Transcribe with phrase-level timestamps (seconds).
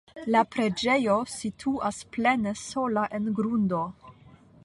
[0.35, 3.83] La preĝejo situas plene sola en grundo.